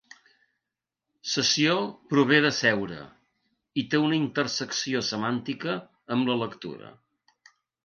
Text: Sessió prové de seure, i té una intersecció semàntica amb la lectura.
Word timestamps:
Sessió 1.33 1.75
prové 2.13 2.39
de 2.45 2.51
seure, 2.61 2.97
i 3.83 3.85
té 3.93 4.01
una 4.07 4.19
intersecció 4.21 5.05
semàntica 5.13 5.79
amb 6.19 6.35
la 6.35 6.41
lectura. 6.47 6.93